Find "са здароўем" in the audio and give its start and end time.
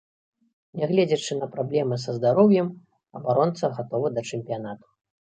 2.03-2.67